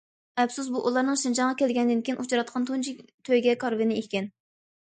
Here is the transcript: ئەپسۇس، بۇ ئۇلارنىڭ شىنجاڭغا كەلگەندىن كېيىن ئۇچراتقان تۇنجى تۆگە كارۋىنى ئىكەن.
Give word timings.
ئەپسۇس، 0.43 0.69
بۇ 0.75 0.79
ئۇلارنىڭ 0.87 1.19
شىنجاڭغا 1.23 1.59
كەلگەندىن 1.59 2.01
كېيىن 2.07 2.19
ئۇچراتقان 2.23 2.67
تۇنجى 2.71 2.97
تۆگە 3.31 3.55
كارۋىنى 3.65 4.01
ئىكەن. 4.03 4.33